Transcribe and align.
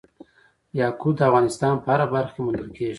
یاقوت 0.79 1.15
د 1.17 1.21
افغانستان 1.29 1.73
په 1.83 1.87
هره 1.93 2.05
برخه 2.13 2.31
کې 2.35 2.41
موندل 2.45 2.69
کېږي. 2.75 2.89